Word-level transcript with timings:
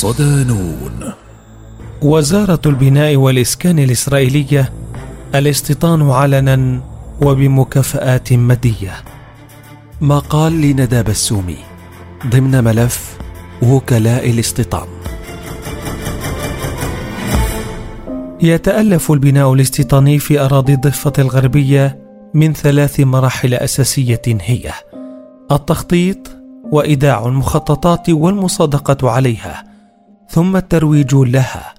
صدانون. 0.00 1.12
وزارة 2.02 2.60
البناء 2.66 3.16
والإسكان 3.16 3.78
الإسرائيلية 3.78 4.72
الاستيطان 5.34 6.10
علنا 6.10 6.80
وبمكافآت 7.22 8.32
مادية. 8.32 8.92
مقال 10.00 10.60
لندى 10.60 11.02
بسومي 11.02 11.56
ضمن 12.26 12.64
ملف 12.64 13.18
وكلاء 13.62 14.30
الاستيطان. 14.30 14.88
يتألف 18.42 19.12
البناء 19.12 19.52
الاستيطاني 19.52 20.18
في 20.18 20.40
أراضي 20.40 20.74
الضفة 20.74 21.12
الغربية 21.18 21.98
من 22.34 22.52
ثلاث 22.52 23.00
مراحل 23.00 23.54
أساسية 23.54 24.22
هي 24.26 24.72
التخطيط 25.52 26.30
وإيداع 26.72 27.26
المخططات 27.26 28.10
والمصادقة 28.10 29.10
عليها 29.10 29.69
ثم 30.30 30.56
الترويج 30.56 31.14
لها 31.14 31.74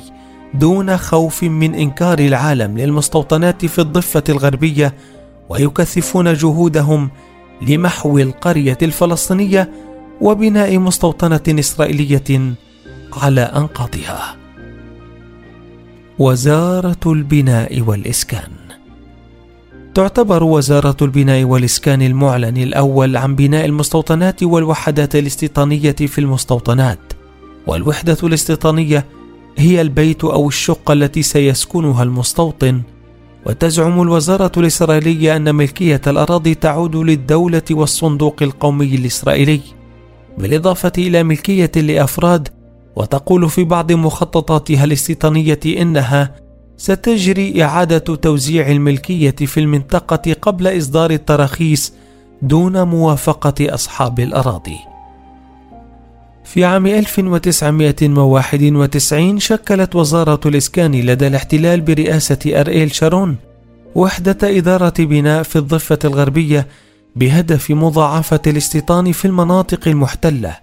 دون 0.53 0.97
خوف 0.97 1.43
من 1.43 1.75
إنكار 1.75 2.19
العالم 2.19 2.77
للمستوطنات 2.77 3.65
في 3.65 3.79
الضفة 3.79 4.23
الغربية 4.29 4.93
ويكثفون 5.49 6.33
جهودهم 6.33 7.09
لمحو 7.61 8.17
القرية 8.17 8.77
الفلسطينية 8.81 9.71
وبناء 10.21 10.77
مستوطنة 10.77 11.41
إسرائيلية 11.59 12.53
على 13.13 13.41
أنقاضها. 13.41 14.35
وزارة 16.19 16.97
البناء 17.05 17.81
والإسكان. 17.81 18.51
تعتبر 19.93 20.43
وزارة 20.43 20.97
البناء 21.01 21.43
والإسكان 21.43 22.01
المعلن 22.01 22.57
الأول 22.57 23.17
عن 23.17 23.35
بناء 23.35 23.65
المستوطنات 23.65 24.43
والوحدات 24.43 25.15
الاستيطانية 25.15 25.91
في 25.91 26.19
المستوطنات 26.21 26.99
والوحدة 27.67 28.17
الاستيطانية 28.23 29.05
هي 29.57 29.81
البيت 29.81 30.23
أو 30.23 30.47
الشقة 30.47 30.93
التي 30.93 31.21
سيسكنها 31.21 32.03
المستوطن. 32.03 32.81
وتزعم 33.45 34.01
الوزارة 34.01 34.51
الإسرائيلية 34.57 35.35
أن 35.35 35.55
ملكية 35.55 36.01
الأراضي 36.07 36.55
تعود 36.55 36.95
للدولة 36.95 37.61
والصندوق 37.71 38.35
القومي 38.43 38.95
الإسرائيلي. 38.95 39.61
بالإضافة 40.37 40.91
إلى 40.97 41.23
ملكية 41.23 41.71
لأفراد 41.75 42.47
وتقول 42.95 43.49
في 43.49 43.63
بعض 43.63 43.91
مخططاتها 43.91 44.83
الاستيطانية 44.83 45.59
إنها 45.65 46.35
ستجري 46.77 47.63
إعادة 47.63 47.97
توزيع 48.15 48.71
الملكية 48.71 49.35
في 49.45 49.59
المنطقة 49.59 50.33
قبل 50.41 50.77
إصدار 50.77 51.11
التراخيص 51.11 51.93
دون 52.41 52.83
موافقة 52.83 53.73
أصحاب 53.73 54.19
الأراضي. 54.19 54.77
في 56.47 56.65
عام 56.65 56.87
1991 56.87 59.39
شكلت 59.39 59.95
وزارة 59.95 60.39
الإسكان 60.45 60.95
لدى 60.95 61.27
الاحتلال 61.27 61.81
برئاسة 61.81 62.39
أريل 62.47 62.95
شارون 62.95 63.35
وحدة 63.95 64.37
إدارة 64.43 64.93
بناء 64.99 65.43
في 65.43 65.55
الضفة 65.55 65.99
الغربية 66.05 66.67
بهدف 67.15 67.71
مضاعفة 67.71 68.39
الاستيطان 68.47 69.11
في 69.11 69.25
المناطق 69.25 69.87
المحتلة. 69.87 70.57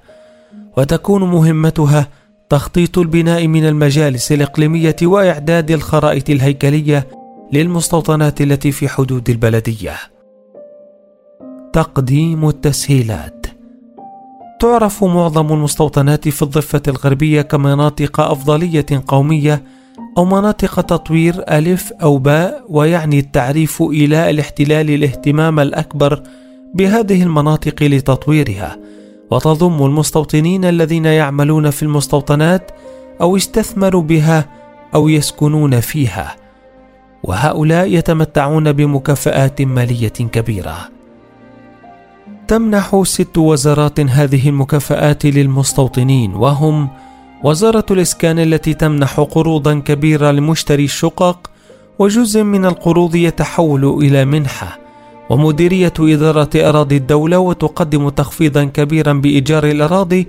وتكون 0.77 1.25
مهمتها 1.25 2.09
تخطيط 2.49 2.99
البناء 2.99 3.47
من 3.47 3.67
المجالس 3.67 4.33
الإقليمية 4.33 4.97
وإعداد 5.03 5.71
الخرائط 5.71 6.31
الهيكلية 6.31 7.07
للمستوطنات 7.53 8.41
التي 8.41 8.73
في 8.73 8.89
حدود 8.89 9.31
البلدية. 9.31 9.97
تقديم 11.73 12.49
التسهيلات. 12.49 13.34
تعرف 14.65 15.05
معظم 15.05 15.53
المستوطنات 15.53 16.29
في 16.29 16.43
الضفة 16.43 16.83
الغربية 16.89 17.43
كمناطق 17.43 18.21
أفضلية 18.21 18.87
قومية 19.07 19.63
أو 20.19 20.25
مناطق 20.25 20.81
تطوير 20.81 21.35
ألف 21.51 21.93
أو 22.03 22.19
باء 22.19 22.65
ويعني 22.69 23.19
التعريف 23.19 23.83
إلى 23.83 24.31
الاحتلال 24.31 24.91
الاهتمام 24.91 25.61
الأكبر 25.61 26.23
بهذه 26.75 27.23
المناطق 27.23 27.83
لتطويرها. 27.83 28.77
وتضم 29.31 29.87
المستوطنين 29.87 30.65
الذين 30.65 31.05
يعملون 31.05 31.71
في 31.71 31.83
المستوطنات 31.83 32.71
أو 33.21 33.37
استثمروا 33.37 34.03
بها 34.03 34.45
أو 34.95 35.09
يسكنون 35.09 35.81
فيها. 35.81 36.37
وهؤلاء 37.23 37.87
يتمتعون 37.87 38.73
بمكافآت 38.73 39.63
مالية 39.63 40.09
كبيرة. 40.09 41.04
تمنح 42.49 43.03
ست 43.05 43.39
وزارات 43.39 44.01
هذه 44.01 44.49
المكافآت 44.49 45.27
للمستوطنين 45.27 46.35
وهم 46.35 46.89
وزارة 47.45 47.87
الإسكان 47.91 48.39
التي 48.39 48.75
تمنح 48.75 49.21
قروضا 49.21 49.75
كبيرة 49.75 50.31
لمشتري 50.31 50.85
الشقق 50.85 51.51
وجزء 51.99 52.43
من 52.43 52.65
القروض 52.65 53.15
يتحول 53.15 53.99
إلى 54.05 54.25
منحة. 54.25 54.79
ومديرية 55.31 55.93
إدارة 56.01 56.51
أراضي 56.57 56.97
الدولة 56.97 57.39
وتقدم 57.39 58.09
تخفيضا 58.09 58.65
كبيرا 58.65 59.13
بإيجار 59.13 59.67
الأراضي 59.71 60.27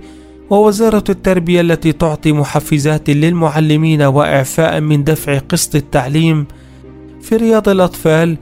ووزارة 0.50 1.04
التربية 1.08 1.60
التي 1.60 1.92
تعطي 1.92 2.32
محفزات 2.32 3.10
للمعلمين 3.10 4.02
وإعفاء 4.02 4.80
من 4.80 5.04
دفع 5.04 5.38
قسط 5.38 5.74
التعليم 5.74 6.46
في 7.22 7.36
رياض 7.36 7.68
الأطفال 7.68 8.36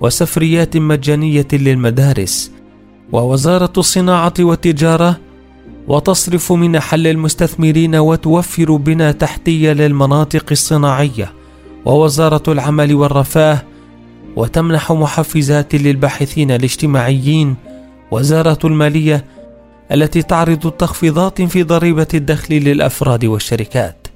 وسفريات 0.00 0.76
مجانية 0.76 1.48
للمدارس. 1.52 2.55
ووزارة 3.12 3.72
الصناعة 3.78 4.34
والتجارة 4.40 5.20
وتصرف 5.88 6.52
منح 6.52 6.94
للمستثمرين 6.94 7.96
وتوفر 7.96 8.76
بنى 8.76 9.12
تحتية 9.12 9.72
للمناطق 9.72 10.44
الصناعية 10.50 11.32
ووزارة 11.84 12.42
العمل 12.52 12.94
والرفاه 12.94 13.62
وتمنح 14.36 14.92
محفزات 14.92 15.74
للباحثين 15.74 16.50
الاجتماعيين 16.50 17.56
وزارة 18.10 18.58
المالية 18.64 19.24
التي 19.92 20.22
تعرض 20.22 20.70
تخفيضات 20.70 21.42
في 21.42 21.62
ضريبة 21.62 22.06
الدخل 22.14 22.54
للأفراد 22.54 23.24
والشركات. 23.24 24.06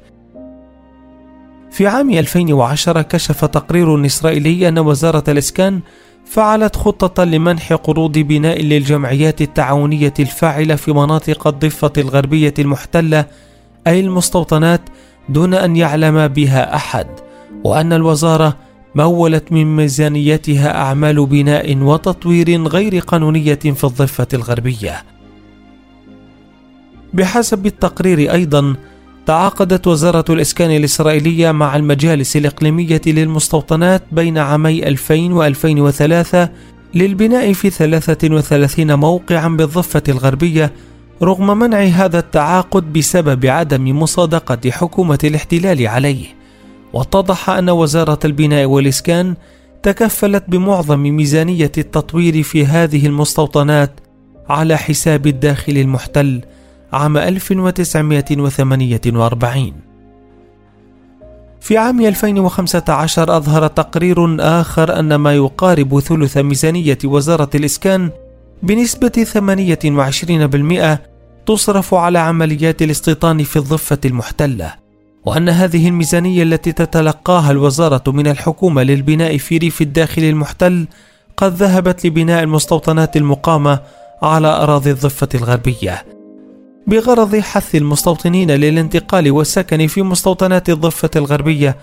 في 1.71 1.87
عام 1.87 2.11
2010 2.11 3.03
كشف 3.03 3.45
تقرير 3.45 4.07
إسرائيلي 4.07 4.69
أن 4.69 4.79
وزارة 4.79 5.25
الإسكان 5.29 5.81
فعلت 6.31 6.77
خطة 6.77 7.25
لمنح 7.25 7.73
قروض 7.73 8.19
بناء 8.19 8.63
للجمعيات 8.63 9.41
التعاونية 9.41 10.15
الفاعلة 10.21 10.75
في 10.75 10.93
مناطق 10.93 11.47
الضفة 11.47 11.93
الغربية 11.99 12.55
المحتلة 12.59 13.25
أي 13.87 14.01
المستوطنات 14.01 14.81
دون 15.29 15.55
أن 15.55 15.77
يعلم 15.77 16.29
بها 16.29 16.75
أحد، 16.77 17.07
وأن 17.65 17.93
الوزارة 17.93 18.57
مولت 18.95 19.53
من 19.53 19.77
ميزانيتها 19.77 20.77
أعمال 20.77 21.27
بناء 21.27 21.77
وتطوير 21.77 22.63
غير 22.67 22.99
قانونية 22.99 23.55
في 23.55 23.85
الضفة 23.85 24.29
الغربية. 24.35 25.03
بحسب 27.15 27.67
التقرير 27.67 28.33
أيضا 28.33 28.75
تعاقدت 29.27 29.87
وزارة 29.87 30.25
الإسكان 30.31 30.71
الإسرائيلية 30.71 31.53
مع 31.53 31.77
المجالس 31.77 32.37
الإقليمية 32.37 33.01
للمستوطنات 33.07 34.03
بين 34.13 34.39
عامي 34.39 34.89
2000 34.89 35.15
و 35.35 35.43
2003 35.43 36.49
للبناء 36.95 37.53
في 37.53 37.71
33 37.71 38.95
موقعا 38.95 39.49
بالضفة 39.49 40.03
الغربية 40.09 40.73
رغم 41.23 41.59
منع 41.59 41.81
هذا 41.81 42.19
التعاقد 42.19 42.93
بسبب 42.93 43.47
عدم 43.47 44.01
مصادقة 44.03 44.71
حكومة 44.71 45.19
الاحتلال 45.25 45.87
عليه. 45.87 46.27
واتضح 46.93 47.51
أن 47.51 47.71
وزارة 47.71 48.19
البناء 48.25 48.65
والإسكان 48.65 49.35
تكفلت 49.83 50.45
بمعظم 50.49 51.01
ميزانية 51.01 51.73
التطوير 51.79 52.43
في 52.43 52.67
هذه 52.67 53.07
المستوطنات 53.07 54.01
على 54.49 54.77
حساب 54.77 55.27
الداخل 55.27 55.79
المحتل 55.79 56.41
عام 56.93 57.17
1948 57.17 59.73
في 61.61 61.79
عام 61.79 62.01
2015 62.01 63.37
أظهر 63.37 63.67
تقرير 63.67 64.37
آخر 64.61 64.99
أن 64.99 65.15
ما 65.15 65.35
يقارب 65.35 66.01
ثلث 66.01 66.39
ميزانية 66.39 66.99
وزارة 67.05 67.51
الإسكان 67.55 68.11
بنسبة 68.63 69.27
28% 70.97 70.99
تصرف 71.47 71.95
على 71.95 72.19
عمليات 72.19 72.83
الاستيطان 72.83 73.43
في 73.43 73.57
الضفة 73.57 73.99
المحتلة 74.05 74.75
وأن 75.25 75.49
هذه 75.49 75.89
الميزانية 75.89 76.43
التي 76.43 76.73
تتلقاها 76.73 77.51
الوزارة 77.51 78.03
من 78.07 78.27
الحكومة 78.27 78.83
للبناء 78.83 79.37
في 79.37 79.59
ريف 79.59 79.83
الداخل 79.83 80.23
المحتل 80.23 80.87
قد 81.37 81.55
ذهبت 81.55 82.07
لبناء 82.07 82.43
المستوطنات 82.43 83.17
المقامة 83.17 83.81
على 84.23 84.49
أراضي 84.49 84.91
الضفة 84.91 85.29
الغربية. 85.35 86.05
بغرض 86.91 87.37
حث 87.37 87.75
المستوطنين 87.75 88.51
للانتقال 88.51 89.31
والسكن 89.31 89.87
في 89.87 90.03
مستوطنات 90.03 90.71
الضفة 90.71 91.11
الغربية 91.17 91.77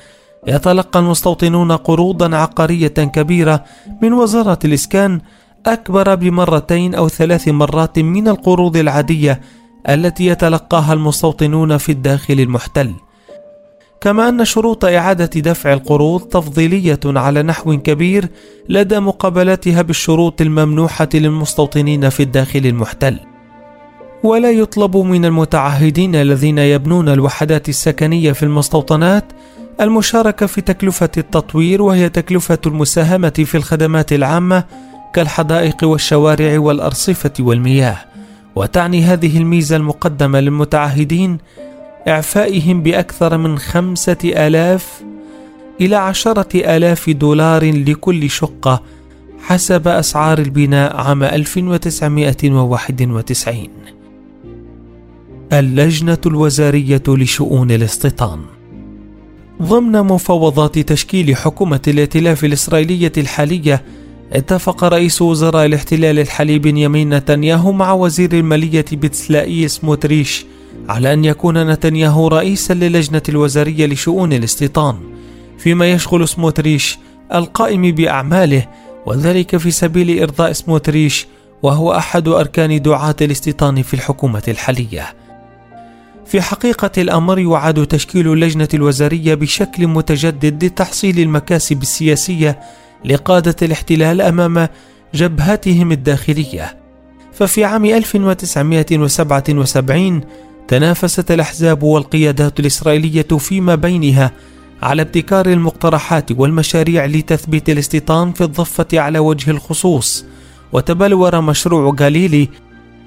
يتلقى 0.47 0.99
المستوطنون 0.99 1.71
قروضا 1.71 2.35
عقارية 2.35 2.87
كبيرة 2.87 3.63
من 4.01 4.13
وزارة 4.13 4.59
الإسكان 4.65 5.21
أكبر 5.65 6.15
بمرتين 6.15 6.95
أو 6.95 7.09
ثلاث 7.09 7.47
مرات 7.47 7.99
من 7.99 8.27
القروض 8.27 8.77
العادية 8.77 9.41
التي 9.89 10.25
يتلقاها 10.25 10.93
المستوطنون 10.93 11.77
في 11.77 11.91
الداخل 11.91 12.39
المحتل. 12.39 12.93
كما 14.01 14.29
أن 14.29 14.45
شروط 14.45 14.85
إعادة 14.85 15.41
دفع 15.41 15.73
القروض 15.73 16.21
تفضيلية 16.21 16.99
على 17.05 17.43
نحو 17.43 17.77
كبير 17.77 18.29
لدى 18.69 18.99
مقابلتها 18.99 19.81
بالشروط 19.81 20.41
الممنوحة 20.41 21.09
للمستوطنين 21.13 22.09
في 22.09 22.23
الداخل 22.23 22.65
المحتل. 22.65 23.19
ولا 24.27 24.51
يطلب 24.51 24.97
من 24.97 25.25
المتعهدين 25.25 26.15
الذين 26.15 26.57
يبنون 26.57 27.09
الوحدات 27.09 27.69
السكنية 27.69 28.31
في 28.31 28.43
المستوطنات 28.43 29.23
المشاركة 29.81 30.45
في 30.45 30.61
تكلفة 30.61 31.09
التطوير 31.17 31.81
وهي 31.81 32.09
تكلفة 32.09 32.57
المساهمة 32.65 33.29
في 33.29 33.55
الخدمات 33.55 34.13
العامة 34.13 34.63
كالحدائق 35.13 35.83
والشوارع 35.83 36.59
والأرصفة 36.59 37.31
والمياه. 37.39 37.97
وتعني 38.55 39.03
هذه 39.03 39.37
الميزة 39.37 39.75
المقدمة 39.75 40.39
للمتعهدين 40.39 41.37
إعفائهم 42.07 42.83
بأكثر 42.83 43.37
من 43.37 43.59
خمسة 43.59 44.17
آلاف 44.25 45.03
إلى 45.81 45.95
عشرة 45.95 46.77
آلاف 46.77 47.09
دولار 47.09 47.71
لكل 47.71 48.29
شقة 48.29 48.83
حسب 49.41 49.87
أسعار 49.87 50.39
البناء 50.39 50.97
عام 50.97 51.23
1991 51.23 53.96
اللجنة 55.53 56.17
الوزارية 56.25 57.03
لشؤون 57.07 57.71
الاستيطان. 57.71 58.39
ضمن 59.61 59.91
مفاوضات 59.91 60.79
تشكيل 60.79 61.35
حكومة 61.35 61.79
الائتلاف 61.87 62.45
الإسرائيلية 62.45 63.11
الحالية 63.17 63.83
اتفق 64.33 64.83
رئيس 64.83 65.21
وزراء 65.21 65.65
الاحتلال 65.65 66.19
الحالي 66.19 66.59
بنيامين 66.59 67.13
نتنياهو 67.13 67.71
مع 67.71 67.93
وزير 67.93 68.33
المالية 68.33 68.85
بتسلائي 68.91 69.67
سموتريش 69.67 70.45
على 70.89 71.13
أن 71.13 71.25
يكون 71.25 71.71
نتنياهو 71.71 72.27
رئيسا 72.27 72.73
للجنة 72.73 73.23
الوزارية 73.29 73.85
لشؤون 73.85 74.33
الاستيطان 74.33 74.95
فيما 75.57 75.91
يشغل 75.91 76.27
سموتريش 76.27 76.97
القائم 77.33 77.91
بأعماله 77.91 78.67
وذلك 79.05 79.57
في 79.57 79.71
سبيل 79.71 80.21
إرضاء 80.21 80.51
سموتريش 80.51 81.27
وهو 81.63 81.93
أحد 81.93 82.27
أركان 82.27 82.81
دعاة 82.81 83.15
الاستيطان 83.21 83.81
في 83.81 83.93
الحكومة 83.93 84.43
الحالية. 84.47 85.26
في 86.27 86.41
حقيقة 86.41 86.91
الأمر 86.97 87.39
يعاد 87.39 87.87
تشكيل 87.87 88.33
اللجنة 88.33 88.67
الوزارية 88.73 89.35
بشكل 89.35 89.87
متجدد 89.87 90.63
لتحصيل 90.63 91.19
المكاسب 91.19 91.81
السياسية 91.81 92.59
لقادة 93.05 93.55
الاحتلال 93.61 94.21
أمام 94.21 94.67
جبهتهم 95.13 95.91
الداخلية. 95.91 96.77
ففي 97.33 97.63
عام 97.63 97.85
1977 97.85 100.21
تنافست 100.67 101.31
الأحزاب 101.31 101.83
والقيادات 101.83 102.59
الإسرائيلية 102.59 103.27
فيما 103.39 103.75
بينها 103.75 104.31
على 104.81 105.01
ابتكار 105.01 105.45
المقترحات 105.45 106.31
والمشاريع 106.31 107.05
لتثبيت 107.05 107.69
الاستيطان 107.69 108.33
في 108.33 108.43
الضفة 108.43 108.87
على 108.93 109.19
وجه 109.19 109.51
الخصوص 109.51 110.25
وتبلور 110.73 111.41
مشروع 111.41 111.95
غاليلي 111.99 112.49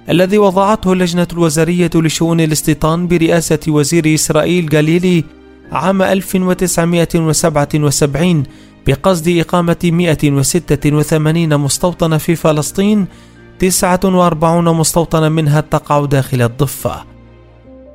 الذي 0.09 0.39
وضعته 0.39 0.93
اللجنة 0.93 1.29
الوزارية 1.33 1.91
لشؤون 1.95 2.41
الاستيطان 2.41 3.09
برئاسة 3.09 3.59
وزير 3.69 4.15
إسرائيل 4.15 4.69
غاليلي 4.73 5.25
عام 5.73 6.03
1977 6.03 8.43
بقصد 8.87 9.29
إقامة 9.29 9.77
186 9.85 11.57
مستوطنة 11.57 12.19
في 12.19 12.37
فلسطين 12.37 13.07
49 13.59 14.65
مستوطنة 14.65 15.29
منها 15.29 15.61
تقع 15.61 16.05
داخل 16.05 16.43
الضفة. 16.43 17.05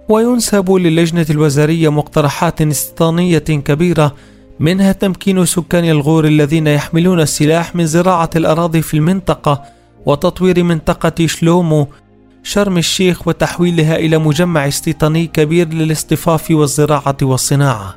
وينسب 0.09 0.71
للجنة 0.71 1.25
الوزارية 1.29 1.89
مقترحات 1.89 2.61
استيطانية 2.61 3.37
كبيرة 3.37 4.15
منها 4.59 4.91
تمكين 4.91 5.45
سكان 5.45 5.85
الغور 5.85 6.25
الذين 6.25 6.67
يحملون 6.67 7.19
السلاح 7.19 7.75
من 7.75 7.85
زراعة 7.85 8.29
الأراضي 8.35 8.81
في 8.81 8.93
المنطقة 8.93 9.74
وتطوير 10.05 10.63
منطقة 10.63 11.27
شلومو 11.27 11.87
شرم 12.43 12.77
الشيخ 12.77 13.27
وتحويلها 13.27 13.95
إلى 13.95 14.17
مجمع 14.17 14.67
استيطاني 14.67 15.27
كبير 15.27 15.73
للاصطفاف 15.73 16.51
والزراعة 16.51 17.17
والصناعة. 17.21 17.95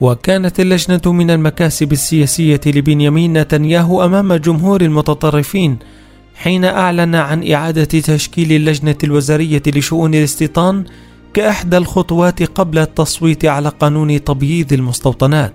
وكانت 0.00 0.60
اللجنة 0.60 1.12
من 1.12 1.30
المكاسب 1.30 1.92
السياسية 1.92 2.60
لبنيامين 2.66 3.38
نتنياهو 3.38 4.04
أمام 4.04 4.34
جمهور 4.34 4.80
المتطرفين 4.80 5.78
حين 6.34 6.64
أعلن 6.64 7.14
عن 7.14 7.50
إعادة 7.52 7.84
تشكيل 7.84 8.52
اللجنة 8.52 8.96
الوزارية 9.04 9.62
لشؤون 9.66 10.14
الاستيطان 10.14 10.84
كإحدى 11.34 11.76
الخطوات 11.76 12.42
قبل 12.42 12.78
التصويت 12.78 13.44
على 13.44 13.68
قانون 13.68 14.24
تبييض 14.24 14.72
المستوطنات 14.72 15.54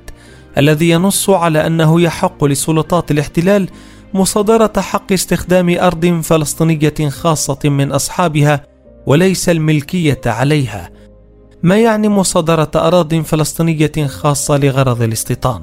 الذي 0.58 0.90
ينص 0.90 1.30
على 1.30 1.68
أنه 1.68 2.02
يحق 2.02 2.44
لسلطات 2.44 3.12
الاحتلال 3.12 3.70
مصادرة 4.14 4.74
حق 4.78 5.12
استخدام 5.12 5.80
أرض 5.80 6.22
فلسطينية 6.22 7.10
خاصة 7.10 7.60
من 7.70 7.92
أصحابها 7.92 8.64
وليس 9.06 9.50
الملكية 9.50 10.22
عليها. 10.26 10.90
ما 11.64 11.78
يعني 11.78 12.10
مصادرة 12.10 12.72
أراض 12.76 13.16
فلسطينية 13.16 14.08
خاصة 14.08 14.58
لغرض 14.58 15.02
الاستيطان. 15.02 15.62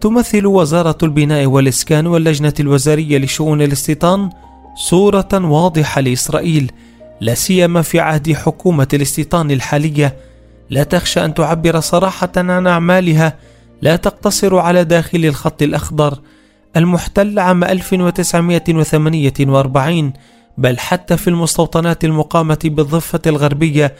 تمثل 0.00 0.46
وزارة 0.46 0.98
البناء 1.02 1.46
والإسكان 1.46 2.06
واللجنة 2.06 2.54
الوزارية 2.60 3.18
لشؤون 3.18 3.62
الاستيطان 3.62 4.30
صورة 4.76 5.28
واضحة 5.32 6.00
لإسرائيل 6.00 6.72
لا 7.20 7.34
سيما 7.34 7.82
في 7.82 8.00
عهد 8.00 8.32
حكومة 8.32 8.88
الاستيطان 8.94 9.50
الحالية. 9.50 10.16
لا 10.70 10.82
تخشى 10.82 11.24
أن 11.24 11.34
تعبر 11.34 11.80
صراحة 11.80 12.32
عن 12.36 12.66
أعمالها 12.66 13.38
لا 13.82 13.96
تقتصر 13.96 14.56
على 14.58 14.84
داخل 14.84 15.24
الخط 15.24 15.62
الأخضر. 15.62 16.18
المحتل 16.76 17.38
عام 17.38 17.64
1948 17.64 20.12
بل 20.58 20.78
حتى 20.78 21.16
في 21.16 21.28
المستوطنات 21.28 22.04
المقامة 22.04 22.58
بالضفة 22.64 23.20
الغربية 23.26 23.94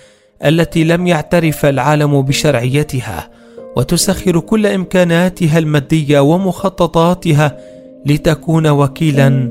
التي 0.45 0.85
لم 0.85 1.07
يعترف 1.07 1.67
العالم 1.67 2.23
بشرعيتها 2.23 3.31
وتسخر 3.77 4.41
كل 4.41 4.67
إمكاناتها 4.67 5.59
المادية 5.59 6.21
ومخططاتها 6.21 7.59
لتكون 8.07 8.67
وكيلا 8.67 9.49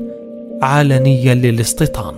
علنيا 0.62 1.34
للاستيطان. 1.34 2.14